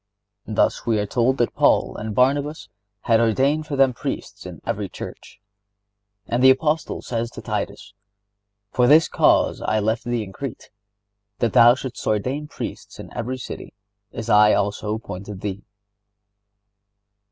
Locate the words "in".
4.47-4.59, 10.23-10.33, 12.99-13.13